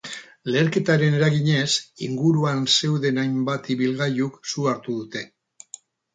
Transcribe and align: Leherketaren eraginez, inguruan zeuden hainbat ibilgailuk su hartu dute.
Leherketaren 0.53 1.17
eraginez, 1.17 1.65
inguruan 2.07 2.65
zeuden 2.81 3.21
hainbat 3.25 3.71
ibilgailuk 3.77 4.43
su 4.55 4.69
hartu 4.73 4.99
dute. 5.05 5.25